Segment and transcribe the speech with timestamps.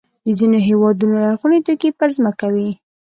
[0.25, 2.71] د ځینو هېوادونو لرغوني توکي پر ځمکې وي.